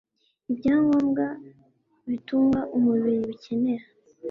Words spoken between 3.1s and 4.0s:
dukenera